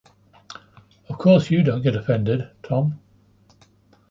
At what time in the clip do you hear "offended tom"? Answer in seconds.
1.95-2.99